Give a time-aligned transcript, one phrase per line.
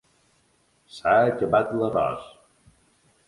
[0.95, 2.25] S'ha acabat l'arròs.